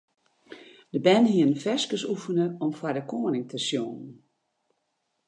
De 0.93 0.99
bern 1.07 1.27
hiene 1.33 1.55
ferskes 1.63 2.03
oefene 2.13 2.45
om 2.65 2.71
foar 2.79 2.95
de 2.97 3.03
koaning 3.11 3.45
te 3.53 3.57
sjongen. 3.67 4.09